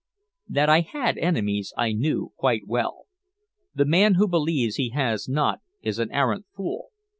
[0.49, 3.05] That I had enemies I knew quite well.
[3.75, 6.87] The man who believes he has not is an arrant fool.